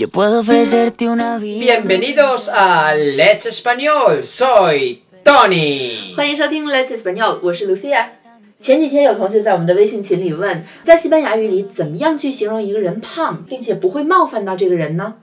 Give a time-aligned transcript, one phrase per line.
[0.00, 1.60] Yo puedo ofrecerte una vida.
[1.60, 6.14] Bienvenidos a Let's Español, soy Tony。
[6.14, 8.06] 欢迎收听 Let's Español，我是 Lucia。
[8.60, 15.14] 前几天有同学在我们的微信群里问，在西班牙语里怎么样去形容一个人胖，并且不会冒犯到这个人呢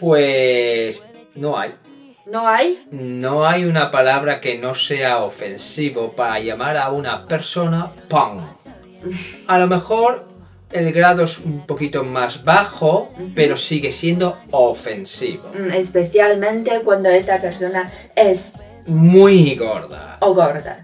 [0.00, 0.98] Pues
[1.34, 1.70] no hay.
[2.26, 2.76] ？No hay。
[2.90, 8.40] No hay una palabra que no sea ofensivo para llamar a una persona pan.
[9.46, 10.24] A lo mejor
[10.72, 15.44] el grado es un poquito más bajo, pero sigue siendo ofensivo.
[15.54, 18.54] 嗯，especialmente cuando esta persona es
[18.86, 20.18] Muy gorda.
[20.20, 20.76] o gorda。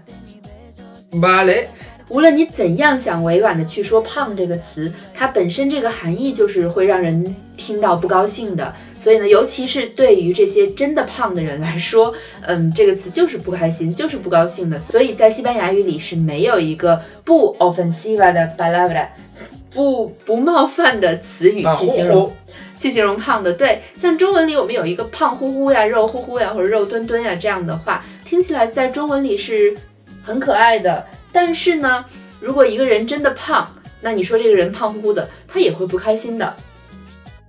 [1.11, 1.67] ¿Vale?
[2.07, 8.73] 无论你怎样想委婉的去说“胖”这个词，它本身这个含义就是会让人听到不高兴的。
[8.99, 14.79] 所以呢，尤其是对于这些真的胖的人来说，嗯，这个词就是不开心，就是不高兴的。
[14.79, 19.07] 所以在西班牙语里是没有一个不 ofensiva 的 palabra，
[19.76, 22.34] 不不冒犯的词语去形容。
[22.78, 29.74] 去形容胖的，对，像中文里我们有一个胖乎乎呀、肉乎乎呀或者肉墩墩呀这样的话，听起来在中文里是
[30.22, 31.06] 很可爱的。
[31.32, 32.04] 但是呢，
[32.38, 33.66] 如果一个人真的胖，
[34.02, 36.54] 那你说这个人胖乎乎的，他也会不开心的。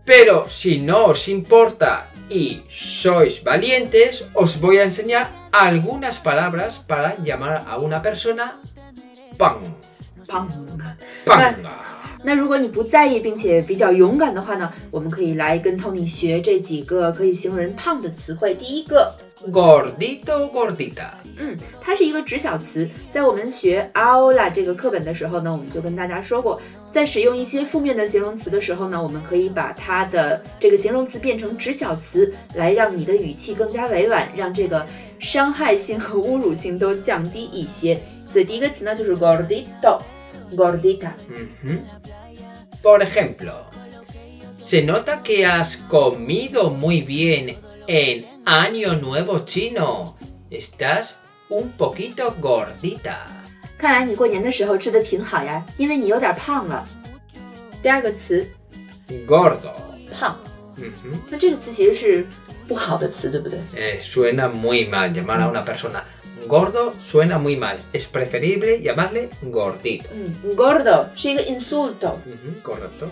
[0.05, 7.17] Pero si no os importa y sois valientes, os voy a enseñar algunas palabras para
[7.17, 8.52] llamar a una persona
[9.38, 9.58] pan.
[10.28, 10.50] 胖。
[11.25, 11.56] Panga.
[12.23, 18.55] 那如果你不在意并且比较勇敢的话呢，我们可以来跟 Tony 学这几个可以形容人胖的词汇。
[18.55, 19.14] 第一个
[19.52, 21.11] ，Gordito, gordita.
[21.38, 26.59] 嗯，它是一个直小词，在我们学 aula 这个课本的时候呢，我们就跟大家说过，
[26.92, 34.86] 在使用一些负面的形容词的时候呢，我们可以把它的这个形容词变成直小词，来让你的语气更加委婉，让这个
[35.20, 38.02] 伤害性和侮辱性都降低一些。
[38.25, 39.14] 所以第一个词呢就是
[40.53, 41.12] gordito，gordita。
[41.28, 41.78] Ujú.
[42.83, 43.64] Por ejemplo,
[44.61, 50.17] se nota que has comido muy bien en Año Nuevo Chino.
[50.50, 51.14] Estás
[51.48, 53.27] un poquito gordita.
[53.79, 56.86] 看来你过年的时候吃的挺好呀，因为你有点胖了。
[57.83, 58.46] 第二个词
[59.27, 59.73] Gordo.
[60.13, 60.36] 胖，
[60.79, 61.17] Ujú.
[61.30, 62.27] 那这个词其实是
[62.68, 63.58] 不好的词，对不对？
[63.74, 66.02] Eh, suena muy mal llamar a una persona
[66.47, 67.77] gordo, suena muy mal.
[67.93, 70.05] Es preferible llamarle gordito.
[70.13, 72.15] 嗯，gordo 是一个 insulto。
[72.25, 73.08] Ujú, correcto.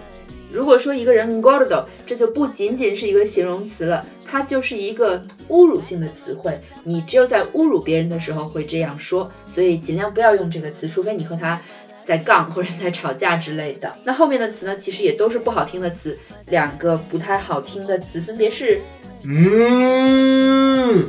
[0.52, 6.58] 如果说一个人 gordo，这就不仅仅是一个形容词了，它就是一个侮辱性的词汇。
[6.84, 11.62] 你只有在侮辱别人的时候会这样说，所以尽量不要用这个词，除非你和他
[12.04, 13.94] 在杠或者在吵架之类的。
[14.06, 16.18] 那后面的词呢，其实也都是不好听的词，
[16.48, 18.80] 两个不太好听的词分别是
[19.26, 21.06] Mm,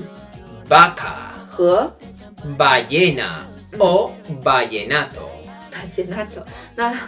[0.68, 1.12] vaca,
[1.50, 1.94] 和
[2.56, 3.44] ballena
[3.78, 4.12] o
[4.42, 5.28] vallenato。
[5.96, 6.98] vallenato，，那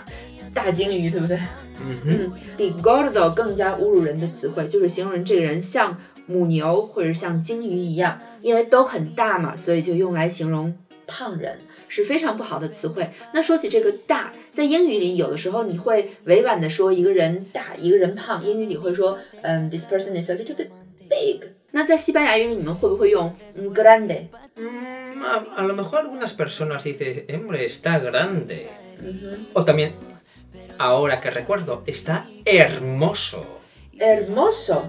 [0.54, 1.38] 大鲸鱼对不对.
[1.80, 5.96] 嗯，比 gordo 更加侮辱人的词汇，就是形容人这个人像
[6.26, 13.08] 母牛或者像鲸鱼一样，因为都很大嘛，所以就用来形容胖人，是非常不好的词汇。
[13.32, 20.68] 那说起这个大，在英语里有的时候你会委婉的说一个人大，一个人胖，英语里会说，嗯，this person is a little bit
[21.08, 21.57] big。
[21.77, 24.27] 那在西班牙语里你们会不会用嗯 grande？
[24.55, 28.67] Mm, a, a lo mejor algunas personas dicen, hombre, está grande.
[29.53, 29.93] O también,
[30.77, 33.43] ahora que recuerdo, está hermoso.
[33.97, 34.83] hermoso，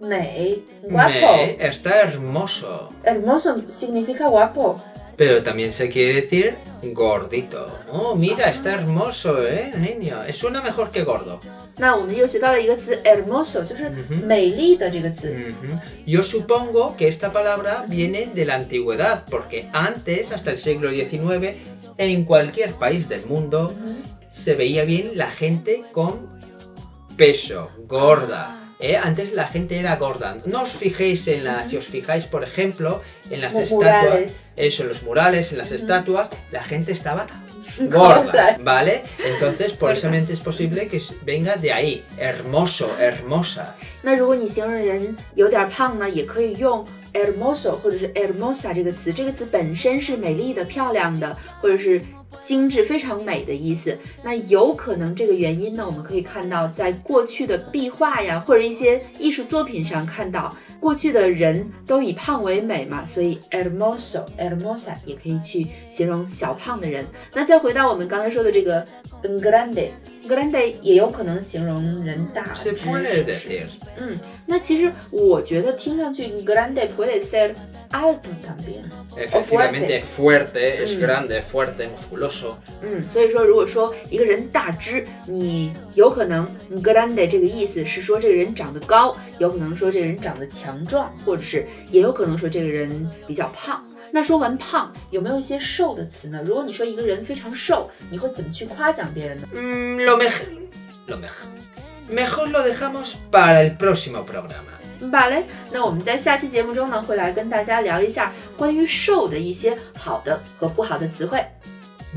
[0.00, 1.10] 美，guapo。
[1.36, 2.90] Me- está hermoso.
[3.04, 4.80] hermoso significa guapo。
[5.16, 6.54] Pero también se quiere decir
[6.94, 7.66] gordito.
[7.92, 10.16] Oh, mira, está hermoso, ¿eh, niño?
[10.32, 11.40] Suena mejor que gordo.
[11.76, 13.90] 那我们又学到了一个词 hermoso，就是
[14.24, 15.28] 美丽的这个词。
[15.28, 15.78] Ujú.
[16.06, 21.54] Yo supongo que esta palabra viene de la antigüedad, porque antes, hasta el siglo XIX,
[21.98, 23.74] en cualquier país del mundo,
[24.30, 26.28] se veía bien la gente con
[27.16, 28.56] peso, gorda.
[28.78, 28.96] ¿eh?
[28.96, 30.36] Antes la gente era gorda.
[30.46, 34.52] No os fijéis en las, si os fijáis, por ejemplo, en las Los estatuas, murales.
[34.56, 37.26] eso, en los murales, en las estatuas, la gente estaba
[37.78, 38.24] Gorda.
[38.24, 39.02] gorda, ¿vale?
[39.24, 43.74] Entonces, por eso es posible que venga de ahí, hermoso, hermosa.
[44.02, 49.12] 那如果你形容人有点胖呢，也可以用 hermoso 或者是 hermosa 这个词。
[49.12, 52.02] 这个词本身是美丽的、漂亮的，或者是
[52.43, 53.97] 精致、非常美的意思。
[54.23, 67.05] 那有可能这个原因呢，我们可以看到在过去的壁画呀，或者一些艺术作品上看到，过去的人都以胖为美嘛，所以 hermoso、hermosa 也可以去形容小胖的人。
[67.33, 68.85] 那再回到我们刚才说的这个
[69.23, 69.89] grande。
[70.27, 73.65] Grande 也有可能形容人大只，Se 是是 decir.
[73.97, 77.53] 嗯，那其实我觉得听上去 grande puede ser
[77.91, 78.83] alto también。
[79.17, 81.05] Efectivamente, fuerte, es Mm.
[81.05, 82.55] grande, fuerte, musculoso.
[82.81, 86.45] 嗯，所以说如果说一个人大只，你有可能
[86.83, 93.81] grande 这个意思是说这个人长得高，有可能说这个人长得强壮，或者是也有可能说这个人比较胖。
[94.11, 96.41] 那说完胖，有没有一些瘦的词呢？
[96.45, 100.45] 如果你说一个人非常瘦，你会怎么去夸奖别人呢？Mm, lo mejor.
[101.07, 101.49] Lo mejor.
[102.09, 104.71] Mejor lo dejamos para el próximo programa.
[105.11, 111.43] 罢嘞，那我们在下期节目中呢，会来跟大家聊一下关于瘦的一些好的和不好的词汇。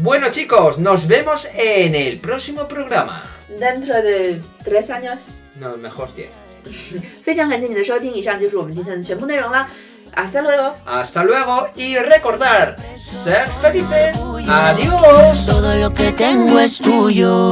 [0.02, 3.23] Bueno, chicos, nos vemos en el próximo programa.
[3.58, 6.26] Dentro de tres años，No, mejor 10.
[7.23, 9.69] 非常感谢你的收听，以上就是我们今天的全部内容啦。
[10.14, 14.19] Hasta luego。Hasta luego y recordar, ser felices.
[14.49, 15.46] Adiós.
[15.46, 17.50] Todo lo que tengo es tuyo.